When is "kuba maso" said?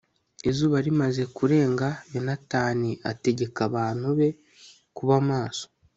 4.95-5.65